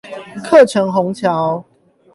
[0.43, 1.63] 客城虹橋